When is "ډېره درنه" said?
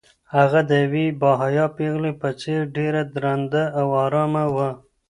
2.75-3.63